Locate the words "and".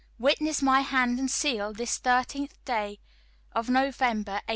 1.19-1.29